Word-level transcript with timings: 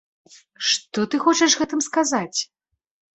Што 0.69 1.03
ты 1.13 1.19
хочаш 1.25 1.57
гэтым 1.59 1.83
сказаць? 1.89 2.39